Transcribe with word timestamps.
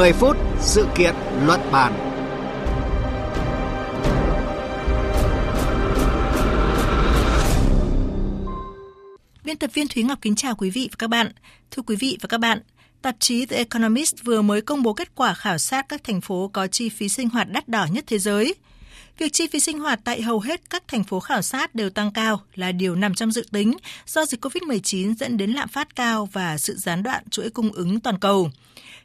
10 0.00 0.12
phút 0.12 0.36
sự 0.60 0.86
kiện 0.94 1.14
luận 1.46 1.60
bàn. 1.72 1.92
Biên 9.44 9.56
tập 9.56 9.70
viên 9.74 9.88
Thúy 9.88 10.02
Ngọc 10.02 10.18
kính 10.22 10.34
chào 10.34 10.54
quý 10.54 10.70
vị 10.70 10.88
và 10.92 10.96
các 10.98 11.06
bạn. 11.06 11.32
Thưa 11.70 11.82
quý 11.82 11.96
vị 11.96 12.18
và 12.20 12.26
các 12.26 12.38
bạn, 12.38 12.60
tạp 13.02 13.16
chí 13.18 13.46
The 13.46 13.56
Economist 13.56 14.14
vừa 14.24 14.42
mới 14.42 14.60
công 14.60 14.82
bố 14.82 14.92
kết 14.92 15.14
quả 15.14 15.34
khảo 15.34 15.58
sát 15.58 15.88
các 15.88 16.04
thành 16.04 16.20
phố 16.20 16.50
có 16.52 16.66
chi 16.66 16.88
phí 16.88 17.08
sinh 17.08 17.28
hoạt 17.28 17.50
đắt 17.50 17.68
đỏ 17.68 17.86
nhất 17.90 18.04
thế 18.06 18.18
giới. 18.18 18.54
Việc 19.20 19.32
chi 19.32 19.46
phí 19.46 19.60
sinh 19.60 19.78
hoạt 19.78 20.00
tại 20.04 20.22
hầu 20.22 20.40
hết 20.40 20.70
các 20.70 20.88
thành 20.88 21.04
phố 21.04 21.20
khảo 21.20 21.42
sát 21.42 21.74
đều 21.74 21.90
tăng 21.90 22.12
cao 22.12 22.40
là 22.54 22.72
điều 22.72 22.94
nằm 22.94 23.14
trong 23.14 23.32
dự 23.32 23.44
tính 23.52 23.72
do 24.06 24.26
dịch 24.26 24.44
COVID-19 24.44 25.14
dẫn 25.14 25.36
đến 25.36 25.50
lạm 25.50 25.68
phát 25.68 25.96
cao 25.96 26.28
và 26.32 26.58
sự 26.58 26.74
gián 26.74 27.02
đoạn 27.02 27.24
chuỗi 27.30 27.50
cung 27.50 27.72
ứng 27.72 28.00
toàn 28.00 28.18
cầu. 28.18 28.50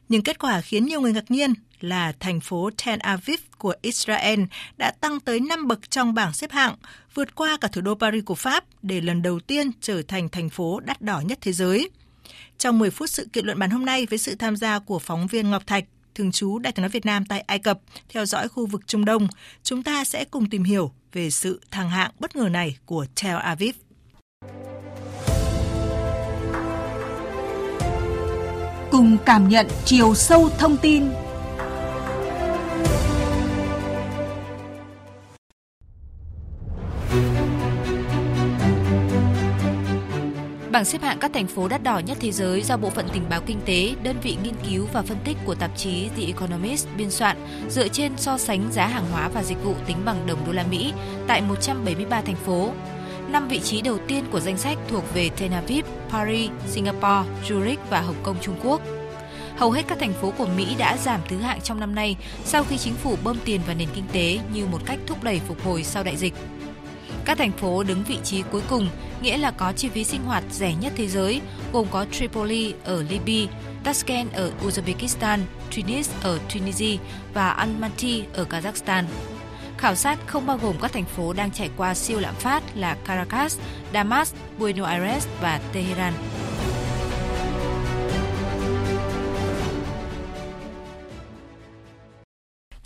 Nhưng 0.10 0.24
kết 0.24 0.40
quả 0.40 0.62
khiến 0.62 0.86
nhiều 0.86 1.02
người 1.02 1.14
ngạc 1.14 1.32
nhiên 1.32 1.54
là 1.80 2.14
thành 2.20 2.40
phố 2.40 2.70
Tel 2.86 3.00
Aviv 3.00 3.40
của 3.58 3.74
Israel 3.82 4.40
đã 4.78 4.92
tăng 5.02 5.20
tới 5.20 5.40
5 5.40 5.68
bậc 5.68 5.92
trong 5.92 6.14
bảng 6.14 6.34
xếp 6.34 6.52
hạng, 6.52 6.76
vượt 7.14 7.36
qua 7.36 7.58
cả 7.62 7.68
thủ 7.68 7.82
đô 7.82 7.96
Paris 7.96 8.26
của 8.26 8.36
Pháp 8.36 8.64
để 8.82 9.02
lần 9.02 9.22
đầu 9.22 9.40
tiên 9.40 9.72
trở 9.82 10.02
thành 10.02 10.30
thành 10.30 10.50
phố 10.50 10.80
đắt 10.80 11.02
đỏ 11.02 11.20
nhất 11.20 11.38
thế 11.42 11.54
giới. 11.54 11.90
Trong 12.58 12.80
10 12.80 12.90
phút 12.90 13.10
sự 13.10 13.28
kiện 13.34 13.46
luận 13.46 13.60
bàn 13.60 13.70
hôm 13.70 13.86
nay 13.86 14.06
với 14.06 14.20
sự 14.20 14.36
tham 14.36 14.56
gia 14.56 14.80
của 14.80 15.00
phóng 15.00 15.28
viên 15.28 15.52
Ngọc 15.52 15.68
Thạch, 15.68 15.84
thường 16.16 16.32
trú 16.32 16.60
Đại 16.60 16.74
tiếng 16.74 16.82
nói 16.84 16.90
Việt 16.90 17.06
Nam 17.06 17.26
tại 17.26 17.42
Ai 17.42 17.60
Cập, 17.60 17.80
theo 18.10 18.26
dõi 18.26 18.48
khu 18.48 18.66
vực 18.66 18.82
Trung 18.88 19.06
Đông, 19.06 19.28
chúng 19.64 19.84
ta 19.84 20.04
sẽ 20.04 20.26
cùng 20.26 20.50
tìm 20.50 20.64
hiểu 20.64 20.92
về 21.14 21.30
sự 21.30 21.62
thăng 21.72 21.90
hạng 21.90 22.12
bất 22.20 22.36
ngờ 22.36 22.50
này 22.50 22.78
của 22.86 23.06
Tel 23.24 23.36
Aviv. 23.36 23.76
Cùng 28.92 29.18
cảm 29.26 29.50
nhận 29.50 29.68
chiều 29.86 30.16
sâu 30.16 30.50
thông 30.58 30.78
tin 30.78 31.04
Bảng 40.76 40.86
xếp 40.86 41.02
hạng 41.02 41.20
các 41.20 41.32
thành 41.34 41.48
phố 41.48 41.68
đắt 41.68 41.84
đỏ 41.84 42.00
nhất 42.00 42.18
thế 42.22 42.32
giới 42.32 42.62
do 42.62 42.78
Bộ 42.78 42.90
phận 42.90 43.08
Tình 43.14 43.24
báo 43.30 43.42
Kinh 43.46 43.60
tế, 43.66 43.96
đơn 44.04 44.16
vị 44.24 44.38
nghiên 44.44 44.54
cứu 44.70 44.88
và 44.94 45.02
phân 45.02 45.18
tích 45.26 45.38
của 45.46 45.56
tạp 45.56 45.78
chí 45.78 46.10
The 46.18 46.24
Economist 46.26 46.88
biên 46.98 47.12
soạn 47.12 47.38
dựa 47.70 47.88
trên 47.88 48.12
so 48.18 48.38
sánh 48.38 48.72
giá 48.72 48.88
hàng 48.88 49.06
hóa 49.12 49.30
và 49.30 49.44
dịch 49.44 49.64
vụ 49.64 49.74
tính 49.88 49.98
bằng 50.06 50.28
đồng 50.28 50.46
đô 50.46 50.52
la 50.52 50.66
Mỹ 50.72 50.94
tại 51.28 51.42
173 51.42 52.22
thành 52.22 52.36
phố. 52.36 52.72
Năm 53.30 53.48
vị 53.48 53.60
trí 53.60 53.82
đầu 53.82 53.98
tiên 54.08 54.24
của 54.32 54.40
danh 54.40 54.58
sách 54.58 54.78
thuộc 54.88 55.04
về 55.14 55.30
Tel 55.30 55.54
Aviv, 55.54 55.86
Paris, 56.10 56.52
Singapore, 56.68 57.30
Zurich 57.48 57.78
và 57.90 58.02
Hồng 58.02 58.20
Kông 58.24 58.38
Trung 58.42 58.56
Quốc. 58.64 58.82
Hầu 59.58 59.72
hết 59.72 59.82
các 59.88 60.00
thành 60.00 60.14
phố 60.14 60.34
của 60.38 60.48
Mỹ 60.58 60.76
đã 60.78 60.98
giảm 60.98 61.22
thứ 61.30 61.38
hạng 61.38 61.62
trong 61.62 61.80
năm 61.80 61.96
nay 61.96 62.18
sau 62.46 62.64
khi 62.64 62.78
chính 62.78 62.94
phủ 62.94 63.18
bơm 63.24 63.38
tiền 63.46 63.62
vào 63.68 63.76
nền 63.76 63.90
kinh 63.96 64.08
tế 64.14 64.40
như 64.54 64.66
một 64.66 64.80
cách 64.86 65.00
thúc 65.08 65.24
đẩy 65.24 65.42
phục 65.48 65.66
hồi 65.66 65.84
sau 65.84 66.04
đại 66.04 66.18
dịch. 66.18 66.34
Các 67.26 67.38
thành 67.38 67.52
phố 67.52 67.84
đứng 67.84 68.04
vị 68.04 68.18
trí 68.24 68.44
cuối 68.52 68.62
cùng, 68.70 68.90
nghĩa 69.22 69.38
là 69.38 69.52
có 69.52 69.74
chi 69.74 69.90
phí 69.90 70.04
sinh 70.04 70.24
hoạt 70.24 70.44
rẻ 70.52 70.74
nhất 70.74 70.94
thế 70.96 71.08
giới, 71.08 71.42
gồm 71.74 71.88
có 71.92 72.06
Tripoli 72.12 72.74
ở 72.84 73.04
Libya, 73.10 73.54
Tashkent 73.84 74.34
ở 74.34 74.52
Uzbekistan, 74.66 75.40
Tunis 75.76 76.10
ở 76.22 76.40
Tunisia 76.54 76.98
và 77.34 77.50
Almaty 77.50 78.24
ở 78.34 78.46
Kazakhstan. 78.50 79.04
Khảo 79.78 79.96
sát 79.96 80.20
không 80.26 80.46
bao 80.46 80.58
gồm 80.58 80.76
các 80.82 80.94
thành 80.94 81.06
phố 81.06 81.34
đang 81.34 81.52
trải 81.52 81.70
qua 81.78 81.94
siêu 81.94 82.20
lạm 82.20 82.36
phát 82.36 82.64
là 82.76 82.98
Caracas, 83.06 83.58
Damas, 83.94 84.34
Buenos 84.58 84.88
Aires 84.88 85.28
và 85.42 85.60
Tehran. 85.74 86.14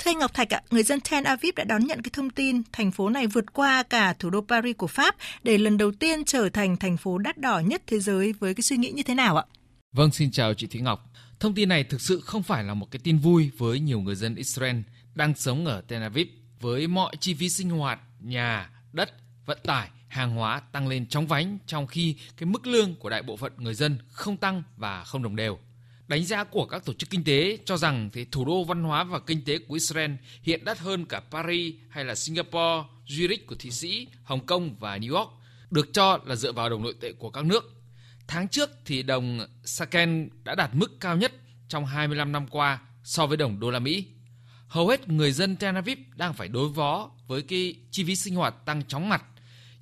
Thưa 0.09 0.19
Ngọc 0.19 0.33
Thạch 0.33 0.53
ạ, 0.53 0.61
người 0.71 0.83
dân 0.83 0.99
Tel 1.11 1.25
Aviv 1.25 1.55
đã 1.55 1.63
đón 1.63 1.85
nhận 1.85 2.01
cái 2.01 2.09
thông 2.13 2.29
tin 2.29 2.61
thành 2.71 2.91
phố 2.91 3.09
này 3.09 3.27
vượt 3.27 3.53
qua 3.53 3.83
cả 3.83 4.13
thủ 4.13 4.29
đô 4.29 4.41
Paris 4.41 4.77
của 4.77 4.87
Pháp 4.87 5.15
để 5.43 5.57
lần 5.57 5.77
đầu 5.77 5.91
tiên 5.91 6.25
trở 6.25 6.49
thành 6.49 6.77
thành 6.77 6.97
phố 6.97 7.17
đắt 7.17 7.37
đỏ 7.37 7.59
nhất 7.59 7.81
thế 7.87 7.99
giới 7.99 8.33
với 8.33 8.53
cái 8.53 8.61
suy 8.61 8.77
nghĩ 8.77 8.91
như 8.91 9.03
thế 9.03 9.15
nào 9.15 9.37
ạ? 9.37 9.43
Vâng, 9.91 10.11
xin 10.11 10.31
chào 10.31 10.53
chị 10.53 10.67
Thúy 10.67 10.81
Ngọc. 10.81 11.13
Thông 11.39 11.53
tin 11.53 11.69
này 11.69 11.83
thực 11.83 12.01
sự 12.01 12.21
không 12.25 12.43
phải 12.43 12.63
là 12.63 12.73
một 12.73 12.91
cái 12.91 12.99
tin 13.03 13.17
vui 13.17 13.51
với 13.57 13.79
nhiều 13.79 13.99
người 13.99 14.15
dân 14.15 14.35
Israel 14.35 14.77
đang 15.15 15.33
sống 15.35 15.65
ở 15.65 15.81
Tel 15.81 16.01
Aviv 16.01 16.27
với 16.59 16.87
mọi 16.87 17.15
chi 17.19 17.33
phí 17.33 17.49
sinh 17.49 17.69
hoạt, 17.69 17.99
nhà, 18.19 18.69
đất, 18.93 19.13
vận 19.45 19.57
tải, 19.63 19.89
hàng 20.07 20.35
hóa 20.35 20.61
tăng 20.71 20.87
lên 20.87 21.07
chóng 21.07 21.27
vánh 21.27 21.57
trong 21.65 21.87
khi 21.87 22.15
cái 22.37 22.45
mức 22.45 22.67
lương 22.67 22.95
của 22.95 23.09
đại 23.09 23.21
bộ 23.21 23.37
phận 23.37 23.53
người 23.57 23.73
dân 23.73 23.97
không 24.07 24.37
tăng 24.37 24.63
và 24.77 25.03
không 25.03 25.23
đồng 25.23 25.35
đều. 25.35 25.59
Đánh 26.09 26.23
giá 26.23 26.43
của 26.43 26.65
các 26.65 26.85
tổ 26.85 26.93
chức 26.93 27.09
kinh 27.09 27.23
tế 27.23 27.57
cho 27.65 27.77
rằng 27.77 28.09
thì 28.13 28.25
thủ 28.25 28.45
đô 28.45 28.63
văn 28.63 28.83
hóa 28.83 29.03
và 29.03 29.19
kinh 29.19 29.45
tế 29.45 29.57
của 29.57 29.73
Israel 29.73 30.11
hiện 30.41 30.65
đắt 30.65 30.79
hơn 30.79 31.05
cả 31.05 31.21
Paris 31.31 31.75
hay 31.89 32.05
là 32.05 32.15
Singapore, 32.15 32.87
Zurich 33.07 33.45
của 33.47 33.55
Thụy 33.55 33.71
Sĩ, 33.71 34.07
Hồng 34.23 34.45
Kông 34.45 34.75
và 34.79 34.97
New 34.97 35.15
York, 35.15 35.29
được 35.71 35.93
cho 35.93 36.19
là 36.25 36.35
dựa 36.35 36.51
vào 36.51 36.69
đồng 36.69 36.83
nội 36.83 36.95
tệ 37.01 37.11
của 37.11 37.29
các 37.29 37.45
nước. 37.45 37.73
Tháng 38.27 38.47
trước 38.47 38.69
thì 38.85 39.03
đồng 39.03 39.39
Saken 39.63 40.29
đã 40.43 40.55
đạt 40.55 40.69
mức 40.73 40.99
cao 40.99 41.17
nhất 41.17 41.31
trong 41.67 41.85
25 41.85 42.31
năm 42.31 42.47
qua 42.47 42.79
so 43.03 43.25
với 43.25 43.37
đồng 43.37 43.59
đô 43.59 43.71
la 43.71 43.79
Mỹ. 43.79 44.05
Hầu 44.67 44.87
hết 44.87 45.07
người 45.07 45.31
dân 45.31 45.55
Tel 45.55 45.75
Aviv 45.75 45.99
đang 46.15 46.33
phải 46.33 46.47
đối 46.47 46.73
phó 46.75 47.11
với 47.27 47.41
cái 47.41 47.75
chi 47.91 48.03
phí 48.03 48.15
sinh 48.15 48.35
hoạt 48.35 48.65
tăng 48.65 48.83
chóng 48.87 49.09
mặt. 49.09 49.23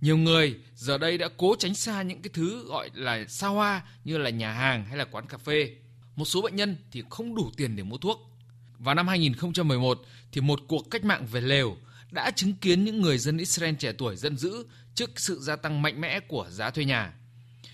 Nhiều 0.02 0.18
người 0.18 0.56
giờ 0.76 0.98
đây 0.98 1.18
đã 1.18 1.30
cố 1.38 1.56
tránh 1.60 1.76
xa 1.76 2.02
những 2.02 2.22
cái 2.22 2.32
thứ 2.34 2.66
gọi 2.68 2.90
là 2.94 3.26
xa 3.28 3.48
hoa 3.48 3.82
như 4.04 4.18
là 4.18 4.30
nhà 4.30 4.54
hàng 4.54 4.86
hay 4.86 4.98
là 4.98 5.06
quán 5.06 5.28
cà 5.28 5.38
phê 5.38 5.78
một 6.18 6.26
số 6.26 6.42
bệnh 6.42 6.56
nhân 6.56 6.76
thì 6.92 7.04
không 7.10 7.36
đủ 7.36 7.52
tiền 7.58 7.76
để 7.76 7.84
mua 7.84 7.98
thuốc. 7.98 8.32
Vào 8.80 8.96
năm 8.96 9.08
2011 9.08 10.02
thì 10.32 10.42
một 10.42 10.60
cuộc 10.68 10.90
cách 10.92 11.06
mạng 11.06 11.28
về 11.32 11.42
lều 11.42 11.78
đã 12.12 12.32
chứng 12.32 12.54
kiến 12.54 12.86
những 12.86 13.02
người 13.02 13.18
dân 13.18 13.38
Israel 13.38 13.76
trẻ 13.76 13.94
tuổi 13.98 14.16
dân 14.16 14.38
dữ 14.38 14.66
trước 14.96 15.20
sự 15.20 15.40
gia 15.40 15.56
tăng 15.56 15.82
mạnh 15.82 16.02
mẽ 16.02 16.20
của 16.20 16.48
giá 16.50 16.70
thuê 16.70 16.86
nhà. 16.86 17.14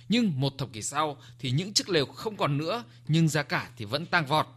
Nhưng 0.10 0.40
một 0.40 0.54
thập 0.58 0.74
kỷ 0.74 0.82
sau 0.82 1.18
thì 1.40 1.52
những 1.52 1.74
chiếc 1.74 1.90
lều 1.90 2.06
không 2.06 2.38
còn 2.38 2.58
nữa 2.58 2.84
nhưng 3.08 3.30
giá 3.30 3.44
cả 3.44 3.70
thì 3.78 3.86
vẫn 3.86 4.06
tăng 4.06 4.26
vọt. 4.26 4.48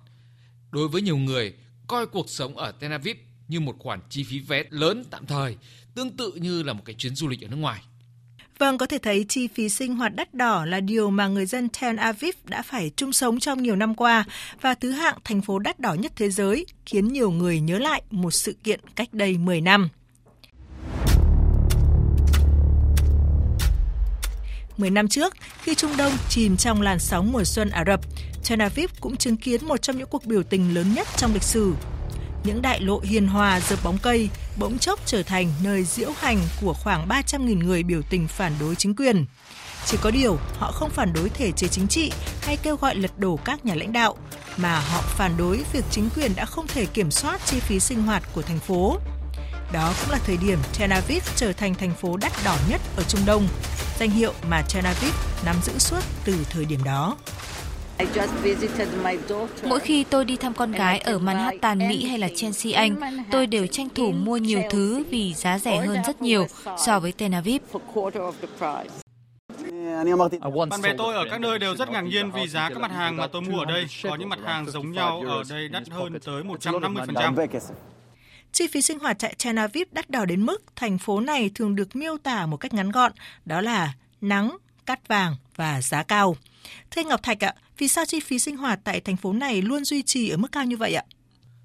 Đối 0.70 0.88
với 0.88 1.02
nhiều 1.02 1.16
người, 1.16 1.54
coi 1.86 2.06
cuộc 2.06 2.30
sống 2.30 2.56
ở 2.56 2.72
Tel 2.72 2.92
Aviv 2.92 3.16
như 3.48 3.60
một 3.60 3.76
khoản 3.78 4.00
chi 4.10 4.24
phí 4.24 4.38
vé 4.38 4.64
lớn 4.70 5.04
tạm 5.10 5.26
thời, 5.26 5.56
tương 5.94 6.16
tự 6.16 6.32
như 6.32 6.62
là 6.62 6.72
một 6.72 6.82
cái 6.84 6.94
chuyến 6.94 7.14
du 7.14 7.28
lịch 7.28 7.44
ở 7.44 7.48
nước 7.48 7.56
ngoài. 7.56 7.82
Vâng, 8.58 8.78
có 8.78 8.86
thể 8.86 8.98
thấy 8.98 9.24
chi 9.28 9.48
phí 9.48 9.68
sinh 9.68 9.96
hoạt 9.96 10.14
đắt 10.14 10.34
đỏ 10.34 10.64
là 10.64 10.80
điều 10.80 11.10
mà 11.10 11.28
người 11.28 11.46
dân 11.46 11.68
Tel 11.80 11.96
Aviv 11.96 12.34
đã 12.44 12.62
phải 12.62 12.90
chung 12.96 13.12
sống 13.12 13.40
trong 13.40 13.62
nhiều 13.62 13.76
năm 13.76 13.94
qua 13.94 14.24
và 14.60 14.74
thứ 14.74 14.90
hạng 14.90 15.18
thành 15.24 15.42
phố 15.42 15.58
đắt 15.58 15.80
đỏ 15.80 15.94
nhất 15.94 16.12
thế 16.16 16.30
giới 16.30 16.66
khiến 16.86 17.08
nhiều 17.08 17.30
người 17.30 17.60
nhớ 17.60 17.78
lại 17.78 18.02
một 18.10 18.30
sự 18.30 18.56
kiện 18.64 18.80
cách 18.94 19.08
đây 19.12 19.38
10 19.38 19.60
năm. 19.60 19.88
10 24.76 24.90
năm 24.90 25.08
trước, 25.08 25.34
khi 25.62 25.74
Trung 25.74 25.96
Đông 25.96 26.12
chìm 26.28 26.56
trong 26.56 26.82
làn 26.82 26.98
sóng 26.98 27.32
mùa 27.32 27.44
xuân 27.44 27.70
Ả 27.70 27.84
Rập, 27.86 28.00
Tel 28.48 28.60
Aviv 28.60 28.90
cũng 29.00 29.16
chứng 29.16 29.36
kiến 29.36 29.66
một 29.66 29.82
trong 29.82 29.98
những 29.98 30.08
cuộc 30.10 30.24
biểu 30.26 30.42
tình 30.42 30.74
lớn 30.74 30.94
nhất 30.94 31.08
trong 31.16 31.34
lịch 31.34 31.42
sử 31.42 31.74
những 32.46 32.62
đại 32.62 32.80
lộ 32.80 33.00
hiền 33.00 33.26
hòa 33.26 33.60
dợp 33.60 33.78
bóng 33.84 33.98
cây 33.98 34.28
bỗng 34.58 34.78
chốc 34.78 35.00
trở 35.06 35.22
thành 35.22 35.52
nơi 35.62 35.84
diễu 35.84 36.10
hành 36.18 36.38
của 36.60 36.74
khoảng 36.74 37.08
300.000 37.08 37.64
người 37.64 37.82
biểu 37.82 38.02
tình 38.10 38.28
phản 38.28 38.52
đối 38.60 38.74
chính 38.74 38.96
quyền. 38.96 39.26
Chỉ 39.86 39.96
có 40.00 40.10
điều, 40.10 40.38
họ 40.58 40.72
không 40.72 40.90
phản 40.90 41.12
đối 41.12 41.28
thể 41.28 41.52
chế 41.52 41.68
chính 41.68 41.88
trị 41.88 42.12
hay 42.42 42.56
kêu 42.56 42.76
gọi 42.76 42.94
lật 42.94 43.18
đổ 43.18 43.38
các 43.44 43.64
nhà 43.64 43.74
lãnh 43.74 43.92
đạo, 43.92 44.16
mà 44.56 44.80
họ 44.80 45.00
phản 45.00 45.36
đối 45.36 45.64
việc 45.72 45.84
chính 45.90 46.08
quyền 46.16 46.32
đã 46.36 46.44
không 46.44 46.66
thể 46.66 46.86
kiểm 46.86 47.10
soát 47.10 47.40
chi 47.46 47.60
phí 47.60 47.80
sinh 47.80 48.02
hoạt 48.02 48.22
của 48.34 48.42
thành 48.42 48.58
phố. 48.58 48.98
Đó 49.72 49.94
cũng 50.00 50.10
là 50.10 50.18
thời 50.26 50.36
điểm 50.36 50.58
Tel 50.78 50.92
Aviv 50.92 51.22
trở 51.36 51.52
thành 51.52 51.74
thành 51.74 51.94
phố 51.94 52.16
đắt 52.16 52.32
đỏ 52.44 52.56
nhất 52.70 52.80
ở 52.96 53.02
Trung 53.08 53.20
Đông, 53.26 53.48
danh 53.98 54.10
hiệu 54.10 54.32
mà 54.48 54.62
Tel 54.74 54.86
Aviv 54.86 55.14
nắm 55.44 55.56
giữ 55.64 55.72
suốt 55.78 56.00
từ 56.24 56.46
thời 56.50 56.64
điểm 56.64 56.84
đó. 56.84 57.16
Mỗi 59.64 59.80
khi 59.80 60.04
tôi 60.04 60.24
đi 60.24 60.36
thăm 60.36 60.54
con 60.54 60.72
gái 60.72 60.98
ở 60.98 61.18
Manhattan, 61.18 61.78
Mỹ 61.78 62.08
hay 62.08 62.18
là 62.18 62.28
Chelsea, 62.36 62.72
Anh, 62.76 62.96
tôi 63.30 63.46
đều 63.46 63.66
tranh 63.66 63.88
thủ 63.94 64.12
mua 64.12 64.36
nhiều 64.36 64.62
thứ 64.70 65.04
vì 65.10 65.34
giá 65.34 65.58
rẻ 65.58 65.76
hơn 65.76 65.98
rất 66.06 66.22
nhiều 66.22 66.46
so 66.78 67.00
với 67.00 67.12
Tel 67.12 67.34
Aviv. 67.34 67.62
Bạn 70.70 70.82
bè 70.82 70.94
tôi 70.98 71.14
ở 71.14 71.24
các 71.30 71.40
nơi 71.40 71.58
đều 71.58 71.76
rất 71.76 71.90
ngạc 71.90 72.00
nhiên 72.00 72.30
vì 72.30 72.48
giá 72.48 72.68
các 72.68 72.78
mặt 72.78 72.90
hàng 72.90 73.16
mà 73.16 73.26
tôi 73.26 73.42
mua 73.42 73.58
ở 73.58 73.64
đây. 73.64 73.86
Có 74.02 74.16
những 74.16 74.28
mặt 74.28 74.38
hàng 74.44 74.70
giống 74.70 74.92
nhau 74.92 75.24
ở 75.28 75.42
đây 75.50 75.68
đắt 75.68 75.88
hơn 75.90 76.18
tới 76.24 76.42
150%. 76.42 77.46
Chi 78.52 78.66
phí 78.66 78.82
sinh 78.82 78.98
hoạt 78.98 79.16
tại 79.20 79.34
Tel 79.44 79.58
Aviv 79.58 79.88
đắt 79.92 80.10
đỏ 80.10 80.24
đến 80.24 80.46
mức 80.46 80.62
thành 80.76 80.98
phố 80.98 81.20
này 81.20 81.50
thường 81.54 81.76
được 81.76 81.96
miêu 81.96 82.16
tả 82.22 82.46
một 82.46 82.56
cách 82.56 82.74
ngắn 82.74 82.90
gọn, 82.90 83.12
đó 83.44 83.60
là 83.60 83.92
nắng, 84.20 84.56
cắt 84.86 85.08
vàng 85.08 85.36
và 85.56 85.82
giá 85.82 86.02
cao. 86.02 86.36
Thưa 86.90 87.02
Ngọc 87.04 87.22
Thạch 87.22 87.44
ạ, 87.44 87.54
vì 87.78 87.88
sao 87.88 88.04
chi 88.04 88.20
phí 88.20 88.38
sinh 88.38 88.56
hoạt 88.56 88.80
tại 88.84 89.00
thành 89.00 89.16
phố 89.16 89.32
này 89.32 89.62
luôn 89.62 89.84
duy 89.84 90.02
trì 90.02 90.28
ở 90.28 90.36
mức 90.36 90.52
cao 90.52 90.64
như 90.64 90.76
vậy 90.76 90.94
ạ? 90.94 91.04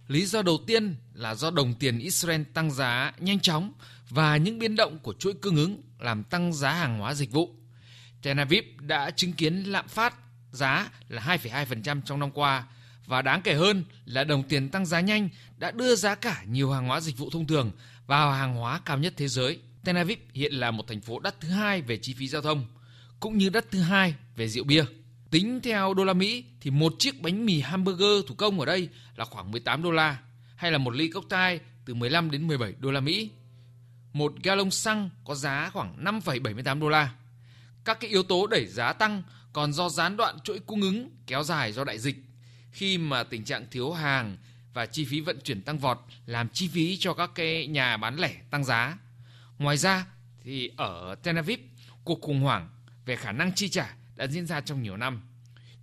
Lý 0.08 0.26
do 0.26 0.42
đầu 0.42 0.60
tiên 0.68 0.96
là 1.14 1.36
do 1.36 1.52
đồng 1.52 1.74
tiền 1.74 2.00
Israel 2.00 2.42
tăng 2.54 2.72
giá 2.72 3.14
nhanh 3.20 3.40
chóng 3.40 3.74
và 4.10 4.38
những 4.38 4.60
biến 4.60 4.76
động 4.76 5.00
của 5.00 5.14
chuỗi 5.14 5.34
cung 5.34 5.56
ứng 5.56 5.82
làm 6.00 6.24
tăng 6.24 6.54
giá 6.54 6.72
hàng 6.72 7.00
hóa 7.00 7.14
dịch 7.14 7.32
vụ. 7.32 7.56
Tel 8.22 8.40
Aviv 8.40 8.64
đã 8.80 9.12
chứng 9.12 9.34
kiến 9.34 9.64
lạm 9.64 9.88
phát 9.88 10.16
giá 10.52 10.90
là 11.10 11.38
2,2% 11.44 12.02
trong 12.06 12.20
năm 12.20 12.32
qua 12.32 12.64
Và 13.06 13.22
đáng 13.22 13.42
kể 13.42 13.54
hơn 13.54 13.84
là 14.06 14.24
đồng 14.24 14.44
tiền 14.44 14.70
tăng 14.70 14.86
giá 14.86 15.00
nhanh 15.00 15.30
đã 15.58 15.72
đưa 15.72 15.96
giá 15.96 16.16
cả 16.16 16.44
nhiều 16.48 16.72
hàng 16.72 16.88
hóa 16.88 17.02
dịch 17.02 17.18
vụ 17.18 17.30
thông 17.30 17.48
thường 17.48 17.72
vào 18.08 18.32
hàng 18.32 18.56
hóa 18.56 18.82
cao 18.86 18.98
nhất 18.98 19.14
thế 19.18 19.28
giới. 19.28 19.60
Tel 19.84 19.98
Aviv 19.98 20.20
hiện 20.34 20.54
là 20.54 20.72
một 20.72 20.88
thành 20.88 21.02
phố 21.02 21.20
đắt 21.20 21.42
thứ 21.42 21.50
hai 21.50 21.82
về 21.82 21.98
chi 21.98 22.14
phí 22.14 22.28
giao 22.28 22.42
thông, 22.42 22.66
cũng 23.22 23.38
như 23.38 23.50
đất 23.50 23.66
thứ 23.72 23.82
hai 23.82 24.16
về 24.36 24.48
rượu 24.48 24.64
bia. 24.64 24.86
Tính 25.32 25.60
theo 25.64 25.94
đô 25.94 26.04
la 26.04 26.14
Mỹ 26.14 26.44
thì 26.62 26.72
một 26.72 26.94
chiếc 27.00 27.22
bánh 27.22 27.46
mì 27.46 27.62
hamburger 27.62 28.26
thủ 28.28 28.36
công 28.36 28.60
ở 28.60 28.66
đây 28.66 28.90
là 29.16 29.26
khoảng 29.26 29.52
18 29.52 29.84
đô 29.84 29.92
la, 29.92 30.20
hay 30.56 30.72
là 30.72 30.78
một 30.78 30.96
ly 30.96 31.10
cốc 31.10 31.26
tai 31.30 31.60
từ 31.86 31.94
15 31.94 32.32
đến 32.32 32.48
17 32.48 32.74
đô 32.80 32.92
la 32.92 33.00
Mỹ. 33.00 33.30
Một 34.14 34.34
gallon 34.44 34.72
xăng 34.72 35.10
có 35.26 35.36
giá 35.36 35.70
khoảng 35.74 36.04
5,78 36.04 36.80
đô 36.80 36.90
la. 36.90 37.14
Các 37.86 38.00
cái 38.00 38.10
yếu 38.10 38.24
tố 38.24 38.48
đẩy 38.48 38.66
giá 38.66 38.94
tăng 38.94 39.24
còn 39.54 39.74
do 39.74 39.90
gián 39.90 40.18
đoạn 40.18 40.40
chuỗi 40.44 40.60
cung 40.60 40.82
ứng 40.82 41.10
kéo 41.28 41.44
dài 41.44 41.72
do 41.72 41.84
đại 41.84 42.00
dịch 42.00 42.16
khi 42.72 42.98
mà 42.98 43.24
tình 43.24 43.44
trạng 43.44 43.66
thiếu 43.72 43.92
hàng 43.92 44.38
và 44.74 44.86
chi 44.86 45.06
phí 45.06 45.20
vận 45.20 45.40
chuyển 45.44 45.62
tăng 45.62 45.80
vọt 45.80 46.00
làm 46.26 46.50
chi 46.50 46.68
phí 46.68 46.98
cho 46.98 47.14
các 47.14 47.32
cái 47.36 47.68
nhà 47.68 47.98
bán 47.98 48.20
lẻ 48.20 48.34
tăng 48.50 48.64
giá. 48.64 48.98
Ngoài 49.58 49.78
ra 49.78 50.06
thì 50.44 50.72
ở 50.78 51.16
Tel 51.24 51.36
Aviv, 51.36 51.60
cuộc 52.04 52.22
khủng 52.22 52.42
hoảng 52.42 52.70
về 53.06 53.16
khả 53.16 53.32
năng 53.32 53.54
chi 53.56 53.70
trả 53.70 53.96
đã 54.16 54.28
diễn 54.28 54.46
ra 54.46 54.62
trong 54.62 54.84
nhiều 54.84 54.98
năm. 54.98 55.22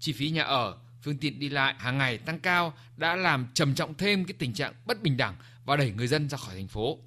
Chi 0.00 0.12
phí 0.12 0.30
nhà 0.30 0.42
ở, 0.42 0.78
phương 1.02 1.18
tiện 1.18 1.38
đi 1.38 1.48
lại 1.48 1.74
hàng 1.78 1.98
ngày 1.98 2.18
tăng 2.18 2.40
cao 2.40 2.74
đã 2.96 3.16
làm 3.16 3.46
trầm 3.54 3.74
trọng 3.74 3.94
thêm 3.94 4.24
cái 4.24 4.34
tình 4.38 4.54
trạng 4.54 4.72
bất 4.86 5.02
bình 5.02 5.16
đẳng 5.16 5.34
và 5.64 5.76
đẩy 5.76 5.90
người 5.90 6.06
dân 6.06 6.28
ra 6.28 6.38
khỏi 6.38 6.54
thành 6.54 6.68
phố. 6.68 6.98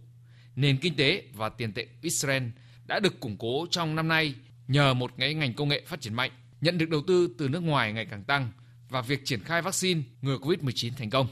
Nền 0.56 0.78
kinh 0.78 0.96
tế 0.96 1.24
và 1.34 1.50
tiền 1.50 1.74
tệ 1.74 1.88
Israel 2.02 2.44
đã 2.86 3.00
được 3.00 3.20
củng 3.20 3.38
cố 3.38 3.66
trong 3.72 3.96
năm 3.96 4.08
nay 4.08 4.36
nhờ 4.68 4.94
một 4.94 5.12
cái 5.18 5.34
ngành 5.34 5.54
công 5.54 5.70
nghệ 5.70 5.84
phát 5.88 6.02
triển 6.02 6.14
mạnh, 6.14 6.32
nhận 6.62 6.78
được 6.78 6.90
đầu 6.90 7.02
tư 7.08 7.36
từ 7.38 7.50
nước 7.50 7.60
ngoài 7.60 7.94
ngày 7.94 8.06
càng 8.06 8.24
tăng 8.24 8.52
và 8.90 9.02
việc 9.02 9.22
triển 9.26 9.44
khai 9.44 9.62
vaccine 9.62 10.02
ngừa 10.22 10.38
COVID-19 10.38 10.92
thành 10.98 11.10
công. 11.10 11.28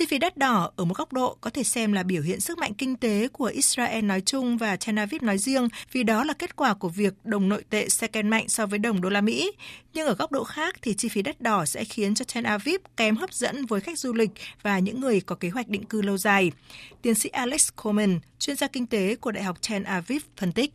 Chi 0.00 0.06
phí 0.06 0.18
đắt 0.18 0.36
đỏ 0.36 0.70
ở 0.76 0.84
một 0.84 0.96
góc 0.96 1.12
độ 1.12 1.36
có 1.40 1.50
thể 1.50 1.62
xem 1.62 1.92
là 1.92 2.02
biểu 2.02 2.22
hiện 2.22 2.40
sức 2.40 2.58
mạnh 2.58 2.74
kinh 2.74 2.96
tế 2.96 3.28
của 3.32 3.44
Israel 3.44 4.04
nói 4.04 4.20
chung 4.20 4.56
và 4.56 4.76
Tel 4.76 4.98
Aviv 4.98 5.22
nói 5.22 5.38
riêng 5.38 5.68
vì 5.92 6.02
đó 6.02 6.24
là 6.24 6.34
kết 6.34 6.56
quả 6.56 6.74
của 6.74 6.88
việc 6.88 7.14
đồng 7.24 7.48
nội 7.48 7.64
tệ 7.70 7.88
second 7.88 8.26
mạnh 8.26 8.48
so 8.48 8.66
với 8.66 8.78
đồng 8.78 9.00
đô 9.00 9.08
la 9.08 9.20
Mỹ. 9.20 9.52
Nhưng 9.94 10.06
ở 10.06 10.14
góc 10.14 10.32
độ 10.32 10.44
khác 10.44 10.76
thì 10.82 10.94
chi 10.94 11.08
phí 11.08 11.22
đắt 11.22 11.40
đỏ 11.40 11.64
sẽ 11.64 11.84
khiến 11.84 12.14
cho 12.14 12.24
Tel 12.34 12.46
Aviv 12.46 12.80
kém 12.96 13.16
hấp 13.16 13.32
dẫn 13.32 13.66
với 13.66 13.80
khách 13.80 13.98
du 13.98 14.12
lịch 14.12 14.30
và 14.62 14.78
những 14.78 15.00
người 15.00 15.20
có 15.20 15.34
kế 15.34 15.48
hoạch 15.48 15.68
định 15.68 15.84
cư 15.84 16.02
lâu 16.02 16.18
dài. 16.18 16.52
Tiến 17.02 17.14
sĩ 17.14 17.28
Alex 17.28 17.68
Coleman, 17.76 18.20
chuyên 18.38 18.56
gia 18.56 18.66
kinh 18.66 18.86
tế 18.86 19.16
của 19.16 19.32
Đại 19.32 19.44
học 19.44 19.58
Tel 19.68 19.84
Aviv 19.84 20.22
phân 20.36 20.52
tích. 20.52 20.72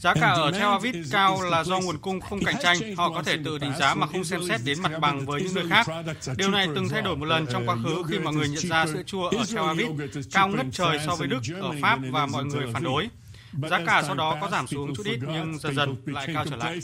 Giá 0.00 0.14
cả 0.14 0.28
ở 0.30 0.50
Tel 0.52 0.62
Aviv 0.62 0.96
cao 1.12 1.42
là 1.42 1.64
do 1.64 1.80
nguồn 1.80 1.98
cung 1.98 2.20
không 2.20 2.44
cạnh 2.44 2.54
tranh. 2.62 2.76
Họ 2.96 3.10
có 3.10 3.22
thể 3.22 3.36
tự 3.44 3.58
định 3.58 3.72
giá 3.78 3.94
mà 3.94 4.06
không 4.06 4.24
xem 4.24 4.40
xét 4.48 4.60
đến 4.64 4.78
mặt 4.82 4.92
bằng 5.00 5.26
với 5.26 5.42
những 5.42 5.54
nơi 5.54 5.64
khác. 5.70 5.86
Điều 6.36 6.50
này 6.50 6.66
từng 6.74 6.88
thay 6.88 7.02
đổi 7.02 7.16
một 7.16 7.24
lần 7.26 7.46
trong 7.46 7.68
quá 7.68 7.76
khứ 7.84 8.02
khi 8.08 8.18
mọi 8.18 8.34
người 8.34 8.48
nhận 8.48 8.68
ra 8.68 8.86
sữa 8.86 9.02
chua 9.06 9.28
ở 9.28 9.44
Tel 9.48 9.58
Aviv 9.58 9.86
cao 10.32 10.48
ngất 10.48 10.66
trời 10.72 10.98
so 11.06 11.16
với 11.16 11.28
Đức, 11.28 11.40
ở 11.60 11.72
Pháp 11.82 11.98
và 12.10 12.26
mọi 12.26 12.44
người 12.44 12.66
phản 12.72 12.82
đối. 12.84 13.08
Giá 13.70 13.80
cả 13.86 14.02
sau 14.06 14.14
đó 14.14 14.38
có 14.40 14.48
giảm 14.50 14.66
xuống 14.66 14.94
chút 14.94 15.06
ít 15.06 15.18
nhưng 15.28 15.58
dần 15.58 15.74
dần 15.74 15.96
lại 16.06 16.28
cao 16.34 16.44
trở 16.50 16.56
lại. 16.56 16.78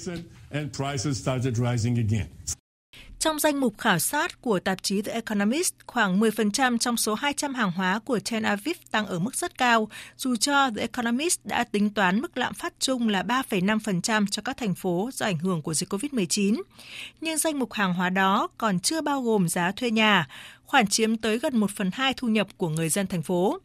Trong 3.22 3.38
danh 3.38 3.60
mục 3.60 3.78
khảo 3.78 3.98
sát 3.98 4.40
của 4.40 4.60
tạp 4.60 4.82
chí 4.82 5.02
The 5.02 5.12
Economist, 5.12 5.74
khoảng 5.86 6.20
10% 6.20 6.78
trong 6.78 6.96
số 6.96 7.14
200 7.14 7.54
hàng 7.54 7.72
hóa 7.72 7.98
của 7.98 8.19
Tel 8.30 8.44
Aviv 8.44 8.76
tăng 8.90 9.06
ở 9.06 9.19
mức 9.19 9.34
rất 9.34 9.58
cao, 9.58 9.88
dù 10.16 10.36
cho 10.36 10.70
The 10.70 10.80
Economist 10.80 11.40
đã 11.44 11.64
tính 11.64 11.90
toán 11.90 12.20
mức 12.20 12.38
lạm 12.38 12.54
phát 12.54 12.72
chung 12.78 13.08
là 13.08 13.22
3,5% 13.22 14.26
cho 14.30 14.42
các 14.42 14.56
thành 14.56 14.74
phố 14.74 15.10
do 15.12 15.26
ảnh 15.26 15.38
hưởng 15.38 15.62
của 15.62 15.74
dịch 15.74 15.92
COVID-19. 15.92 16.62
Nhưng 17.20 17.38
danh 17.38 17.58
mục 17.58 17.72
hàng 17.72 17.94
hóa 17.94 18.10
đó 18.10 18.48
còn 18.58 18.80
chưa 18.80 19.00
bao 19.00 19.22
gồm 19.22 19.48
giá 19.48 19.72
thuê 19.72 19.90
nhà, 19.90 20.28
khoản 20.64 20.86
chiếm 20.86 21.16
tới 21.16 21.38
gần 21.38 21.56
1 21.56 21.70
phần 21.70 21.90
2 21.92 22.14
thu 22.16 22.28
nhập 22.28 22.46
của 22.56 22.69
người 22.69 22.88
dân 22.88 23.06
thành 23.06 23.22
phố. 23.22 23.58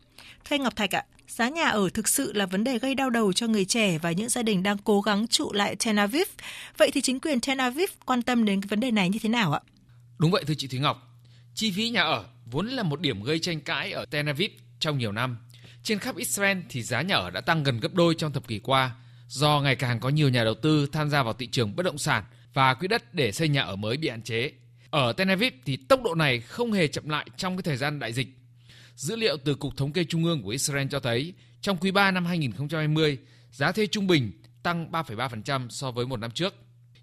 Thưa 0.50 0.58
Ngọc 0.58 0.76
Thạch 0.76 0.96
ạ, 0.96 1.06
Giá 1.28 1.50
nhà 1.50 1.68
ở 1.68 1.90
thực 1.94 2.08
sự 2.08 2.34
là 2.34 2.46
vấn 2.46 2.64
đề 2.64 2.80
gây 2.80 2.96
đau 2.96 3.10
đầu 3.10 3.34
cho 3.34 3.48
người 3.48 3.66
trẻ 3.66 3.98
và 3.98 4.12
những 4.12 4.30
gia 4.30 4.44
đình 4.44 4.64
đang 4.64 4.78
cố 4.78 5.02
gắng 5.02 5.28
trụ 5.28 5.54
lại 5.54 5.76
Tel 5.86 6.00
Aviv. 6.00 6.28
Vậy 6.78 6.92
thì 6.94 7.02
chính 7.02 7.20
quyền 7.20 7.40
Tel 7.40 7.60
Aviv 7.60 7.90
quan 8.06 8.22
tâm 8.22 8.46
đến 8.46 8.62
cái 8.62 8.68
vấn 8.68 8.80
đề 8.80 8.92
này 8.92 9.10
như 9.10 9.20
thế 9.22 9.30
nào 9.30 9.54
ạ? 9.54 9.62
Đúng 10.18 10.32
vậy, 10.32 10.44
thưa 10.48 10.54
chị 10.58 10.68
Thúy 10.68 10.80
Ngọc. 10.80 11.22
Chi 11.56 11.72
phí 11.72 11.90
nhà 11.90 12.02
ở 12.02 12.26
vốn 12.46 12.68
là 12.68 12.84
một 12.84 13.02
điểm 13.02 13.24
gây 13.24 13.40
tranh 13.40 13.62
cãi 13.62 13.92
ở 13.92 14.06
Tel 14.06 14.28
Aviv 14.28 14.52
trong 14.80 14.98
nhiều 14.98 15.12
năm. 15.12 15.38
Trên 15.84 16.00
khắp 16.00 16.16
Israel 16.16 16.58
thì 16.70 16.84
giá 16.84 17.02
nhà 17.02 17.16
ở 17.16 17.30
đã 17.30 17.42
tăng 17.42 17.64
gần 17.64 17.80
gấp 17.80 17.94
đôi 17.94 18.16
trong 18.16 18.34
thập 18.34 18.48
kỷ 18.48 18.60
qua, 18.60 18.92
do 19.28 19.62
ngày 19.62 19.76
càng 19.76 20.00
có 20.00 20.10
nhiều 20.10 20.30
nhà 20.30 20.44
đầu 20.44 20.56
tư 20.56 20.88
tham 20.92 21.10
gia 21.10 21.24
vào 21.24 21.34
thị 21.34 21.48
trường 21.48 21.76
bất 21.76 21.84
động 21.84 21.98
sản 21.98 22.24
và 22.54 22.74
quỹ 22.74 22.88
đất 22.88 23.14
để 23.14 23.32
xây 23.32 23.50
nhà 23.50 23.62
ở 23.62 23.76
mới 23.76 23.98
bị 23.98 24.10
hạn 24.10 24.22
chế. 24.22 24.52
Ở 24.90 25.14
Tel 25.14 25.30
Aviv 25.30 25.54
thì 25.66 25.78
tốc 25.78 26.04
độ 26.04 26.16
này 26.16 26.40
không 26.40 26.72
hề 26.72 26.88
chậm 26.88 27.10
lại 27.10 27.26
trong 27.38 27.58
cái 27.58 27.64
thời 27.64 27.78
gian 27.78 28.00
đại 28.00 28.14
dịch 28.14 28.28
Dữ 28.98 29.16
liệu 29.16 29.38
từ 29.38 29.56
Cục 29.56 29.78
Thống 29.78 29.92
kê 29.92 30.04
Trung 30.04 30.26
ương 30.26 30.42
của 30.42 30.50
Israel 30.50 30.88
cho 30.92 31.00
thấy, 31.00 31.34
trong 31.62 31.78
quý 31.78 31.92
3 31.92 32.12
năm 32.12 32.26
2020, 32.26 33.18
giá 33.52 33.72
thuê 33.72 33.88
trung 33.88 34.08
bình 34.08 34.32
tăng 34.64 34.92
3,3% 34.92 35.70
so 35.70 35.92
với 35.92 36.06
một 36.06 36.20
năm 36.20 36.32
trước. 36.32 36.56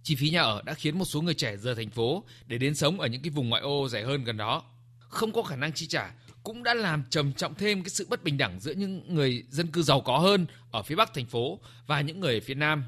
Chi 0.02 0.14
phí 0.14 0.31
nhà 0.31 0.43
ở 0.43 0.62
đã 0.64 0.75
khiến 0.75 0.99
một 0.99 1.05
số 1.05 1.23
người 1.23 1.35
trẻ 1.35 1.56
rời 1.56 1.75
thành 1.75 1.91
phố 1.91 2.25
để 2.46 2.58
đến 2.58 2.75
sống 2.75 3.00
ở 3.00 3.06
những 3.06 3.23
cái 3.23 3.31
vùng 3.31 3.49
ngoại 3.49 3.62
ô 3.62 3.88
rẻ 3.88 4.05
hơn 4.05 4.25
gần 4.25 4.37
đó. 4.37 4.62
Không 4.99 5.32
có 5.32 5.43
khả 5.43 5.56
năng 5.56 5.73
chi 5.73 5.87
trả 5.87 6.14
cũng 6.43 6.62
đã 6.62 6.75
làm 6.75 7.05
trầm 7.11 7.32
trọng 7.32 7.55
thêm 7.55 7.82
cái 7.82 7.91
sự 7.91 8.06
bất 8.11 8.25
bình 8.25 8.38
đẳng 8.38 8.61
giữa 8.61 8.73
những 8.73 9.14
người 9.14 9.44
dân 9.49 9.67
cư 9.67 9.82
giàu 9.82 10.00
có 10.00 10.19
hơn 10.19 10.46
ở 10.70 10.82
phía 10.82 10.94
bắc 10.94 11.14
thành 11.14 11.26
phố 11.26 11.61
và 11.87 12.00
những 12.00 12.20
người 12.20 12.35
ở 12.35 12.41
phía 12.44 12.55
nam. 12.55 12.85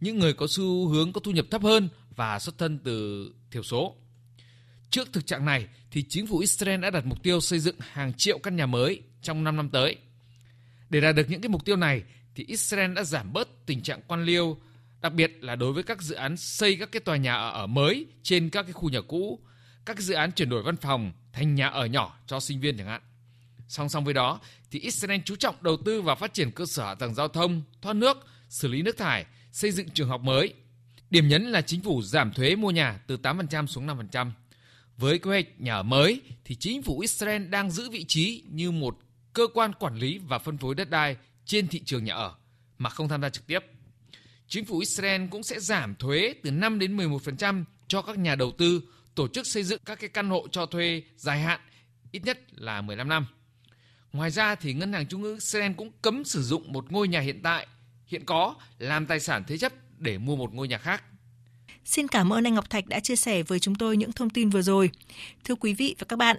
Những 0.00 0.18
người 0.18 0.32
có 0.32 0.46
xu 0.50 0.88
hướng 0.88 1.12
có 1.12 1.20
thu 1.20 1.30
nhập 1.32 1.46
thấp 1.50 1.62
hơn 1.62 1.88
và 2.16 2.38
xuất 2.38 2.58
thân 2.58 2.78
từ 2.78 3.30
thiểu 3.50 3.62
số. 3.62 3.96
Trước 4.90 5.12
thực 5.12 5.26
trạng 5.26 5.44
này 5.44 5.66
thì 5.90 6.02
chính 6.08 6.26
phủ 6.26 6.38
Israel 6.38 6.80
đã 6.80 6.90
đặt 6.90 7.06
mục 7.06 7.22
tiêu 7.22 7.40
xây 7.40 7.58
dựng 7.58 7.76
hàng 7.78 8.12
triệu 8.14 8.38
căn 8.38 8.56
nhà 8.56 8.66
mới 8.66 9.02
trong 9.22 9.44
5 9.44 9.56
năm 9.56 9.68
tới. 9.68 9.96
Để 10.90 11.00
đạt 11.00 11.14
được 11.14 11.30
những 11.30 11.40
cái 11.40 11.48
mục 11.48 11.64
tiêu 11.64 11.76
này 11.76 12.02
thì 12.34 12.44
Israel 12.48 12.94
đã 12.94 13.04
giảm 13.04 13.32
bớt 13.32 13.66
tình 13.66 13.82
trạng 13.82 14.00
quan 14.06 14.24
liêu, 14.24 14.58
đặc 15.00 15.12
biệt 15.12 15.32
là 15.40 15.56
đối 15.56 15.72
với 15.72 15.82
các 15.82 16.02
dự 16.02 16.14
án 16.14 16.36
xây 16.36 16.76
các 16.76 16.92
cái 16.92 17.00
tòa 17.00 17.16
nhà 17.16 17.34
ở 17.34 17.66
mới 17.66 18.06
trên 18.22 18.50
các 18.50 18.62
cái 18.62 18.72
khu 18.72 18.88
nhà 18.88 19.00
cũ, 19.08 19.40
các 19.84 19.98
dự 19.98 20.14
án 20.14 20.32
chuyển 20.32 20.48
đổi 20.48 20.62
văn 20.62 20.76
phòng 20.76 21.12
thành 21.32 21.54
nhà 21.54 21.68
ở 21.68 21.86
nhỏ 21.86 22.18
cho 22.26 22.40
sinh 22.40 22.60
viên 22.60 22.78
chẳng 22.78 22.86
hạn. 22.86 23.00
Song 23.68 23.88
song 23.88 24.04
với 24.04 24.14
đó 24.14 24.40
thì 24.70 24.80
Israel 24.80 25.20
chú 25.24 25.36
trọng 25.36 25.54
đầu 25.60 25.76
tư 25.84 26.02
vào 26.02 26.16
phát 26.16 26.34
triển 26.34 26.50
cơ 26.50 26.66
sở 26.66 26.86
hạ 26.86 26.94
tầng 26.94 27.14
giao 27.14 27.28
thông, 27.28 27.62
thoát 27.82 27.96
nước, 27.96 28.26
xử 28.48 28.68
lý 28.68 28.82
nước 28.82 28.96
thải, 28.96 29.26
xây 29.52 29.70
dựng 29.70 29.88
trường 29.90 30.08
học 30.08 30.20
mới. 30.20 30.54
Điểm 31.10 31.28
nhấn 31.28 31.42
là 31.42 31.60
chính 31.60 31.80
phủ 31.80 32.02
giảm 32.02 32.32
thuế 32.32 32.56
mua 32.56 32.70
nhà 32.70 33.00
từ 33.06 33.16
8% 33.22 33.66
xuống 33.66 33.86
5%. 33.86 34.30
Với 34.96 35.18
kế 35.18 35.30
hoạch 35.30 35.60
nhà 35.60 35.74
ở 35.74 35.82
mới 35.82 36.20
thì 36.44 36.54
chính 36.54 36.82
phủ 36.82 37.00
Israel 37.00 37.46
đang 37.46 37.70
giữ 37.70 37.90
vị 37.90 38.04
trí 38.04 38.44
như 38.50 38.70
một 38.70 38.98
cơ 39.32 39.46
quan 39.54 39.72
quản 39.72 39.96
lý 39.96 40.18
và 40.18 40.38
phân 40.38 40.58
phối 40.58 40.74
đất 40.74 40.90
đai 40.90 41.16
trên 41.44 41.68
thị 41.68 41.80
trường 41.84 42.04
nhà 42.04 42.14
ở 42.14 42.34
mà 42.78 42.90
không 42.90 43.08
tham 43.08 43.22
gia 43.22 43.28
trực 43.28 43.46
tiếp. 43.46 43.64
Chính 44.48 44.64
phủ 44.64 44.78
Israel 44.78 45.26
cũng 45.30 45.42
sẽ 45.42 45.60
giảm 45.60 45.94
thuế 45.94 46.34
từ 46.42 46.50
5 46.50 46.78
đến 46.78 46.96
11% 46.96 47.64
cho 47.88 48.02
các 48.02 48.18
nhà 48.18 48.34
đầu 48.34 48.52
tư 48.58 48.82
tổ 49.14 49.28
chức 49.28 49.46
xây 49.46 49.62
dựng 49.62 49.80
các 49.84 50.00
cái 50.00 50.08
căn 50.08 50.28
hộ 50.28 50.48
cho 50.48 50.66
thuê 50.66 51.02
dài 51.16 51.40
hạn, 51.40 51.60
ít 52.12 52.24
nhất 52.24 52.38
là 52.50 52.80
15 52.80 53.08
năm. 53.08 53.26
Ngoài 54.12 54.30
ra 54.30 54.54
thì 54.54 54.74
ngân 54.74 54.92
hàng 54.92 55.06
trung 55.06 55.22
ương 55.22 55.34
Israel 55.34 55.72
cũng 55.72 55.90
cấm 56.02 56.24
sử 56.24 56.42
dụng 56.42 56.72
một 56.72 56.92
ngôi 56.92 57.08
nhà 57.08 57.20
hiện 57.20 57.40
tại, 57.42 57.66
hiện 58.06 58.24
có, 58.24 58.54
làm 58.78 59.06
tài 59.06 59.20
sản 59.20 59.44
thế 59.46 59.58
chấp 59.58 59.72
để 59.98 60.18
mua 60.18 60.36
một 60.36 60.54
ngôi 60.54 60.68
nhà 60.68 60.78
khác. 60.78 61.04
Xin 61.86 62.08
cảm 62.08 62.32
ơn 62.32 62.46
anh 62.46 62.54
Ngọc 62.54 62.70
Thạch 62.70 62.86
đã 62.86 63.00
chia 63.00 63.16
sẻ 63.16 63.42
với 63.42 63.60
chúng 63.60 63.74
tôi 63.74 63.96
những 63.96 64.12
thông 64.12 64.30
tin 64.30 64.50
vừa 64.50 64.62
rồi. 64.62 64.90
Thưa 65.44 65.54
quý 65.54 65.74
vị 65.74 65.94
và 65.98 66.04
các 66.08 66.16
bạn, 66.16 66.36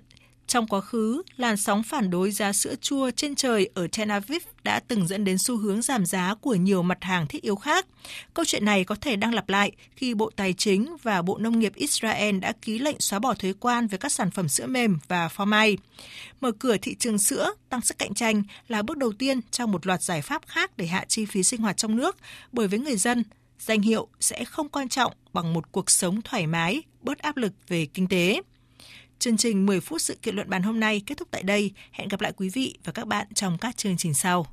trong 0.47 0.67
quá 0.67 0.81
khứ, 0.81 1.21
làn 1.37 1.57
sóng 1.57 1.83
phản 1.83 2.09
đối 2.09 2.31
giá 2.31 2.53
sữa 2.53 2.75
chua 2.81 3.11
trên 3.11 3.35
trời 3.35 3.69
ở 3.73 3.87
Tel 3.97 4.11
Aviv 4.11 4.43
đã 4.63 4.79
từng 4.79 5.07
dẫn 5.07 5.23
đến 5.23 5.37
xu 5.37 5.57
hướng 5.57 5.81
giảm 5.81 6.05
giá 6.05 6.35
của 6.41 6.55
nhiều 6.55 6.83
mặt 6.83 6.97
hàng 7.01 7.27
thiết 7.27 7.41
yếu 7.41 7.55
khác. 7.55 7.85
Câu 8.33 8.45
chuyện 8.45 8.65
này 8.65 8.83
có 8.83 8.95
thể 8.95 9.15
đang 9.15 9.33
lặp 9.33 9.49
lại 9.49 9.71
khi 9.95 10.13
Bộ 10.13 10.31
Tài 10.35 10.53
chính 10.53 10.95
và 11.03 11.21
Bộ 11.21 11.37
Nông 11.37 11.59
nghiệp 11.59 11.75
Israel 11.75 12.39
đã 12.39 12.53
ký 12.61 12.79
lệnh 12.79 12.99
xóa 12.99 13.19
bỏ 13.19 13.33
thuế 13.33 13.53
quan 13.59 13.87
với 13.87 13.99
các 13.99 14.11
sản 14.11 14.31
phẩm 14.31 14.49
sữa 14.49 14.67
mềm 14.67 14.99
và 15.07 15.29
phô 15.29 15.45
mai. 15.45 15.77
Mở 16.41 16.51
cửa 16.51 16.77
thị 16.81 16.95
trường 16.99 17.19
sữa, 17.19 17.53
tăng 17.69 17.81
sức 17.81 17.97
cạnh 17.97 18.13
tranh 18.13 18.43
là 18.67 18.81
bước 18.81 18.97
đầu 18.97 19.13
tiên 19.13 19.41
trong 19.51 19.71
một 19.71 19.87
loạt 19.87 20.03
giải 20.03 20.21
pháp 20.21 20.41
khác 20.47 20.77
để 20.77 20.87
hạ 20.87 21.05
chi 21.07 21.25
phí 21.25 21.43
sinh 21.43 21.61
hoạt 21.61 21.77
trong 21.77 21.95
nước, 21.95 22.17
bởi 22.51 22.67
với 22.67 22.79
người 22.79 22.97
dân, 22.97 23.23
danh 23.59 23.81
hiệu 23.81 24.07
sẽ 24.19 24.45
không 24.45 24.69
quan 24.69 24.89
trọng 24.89 25.13
bằng 25.33 25.53
một 25.53 25.71
cuộc 25.71 25.89
sống 25.89 26.21
thoải 26.21 26.47
mái, 26.47 26.81
bớt 27.01 27.17
áp 27.17 27.37
lực 27.37 27.53
về 27.67 27.85
kinh 27.85 28.07
tế. 28.07 28.41
Chương 29.19 29.37
trình 29.37 29.65
10 29.65 29.79
phút 29.79 30.01
sự 30.01 30.15
kiện 30.21 30.35
luận 30.35 30.49
bàn 30.49 30.63
hôm 30.63 30.79
nay 30.79 31.01
kết 31.05 31.17
thúc 31.17 31.27
tại 31.31 31.43
đây. 31.43 31.71
Hẹn 31.91 32.07
gặp 32.07 32.21
lại 32.21 32.33
quý 32.37 32.49
vị 32.49 32.77
và 32.83 32.91
các 32.91 33.07
bạn 33.07 33.27
trong 33.33 33.57
các 33.57 33.77
chương 33.77 33.97
trình 33.97 34.13
sau. 34.13 34.45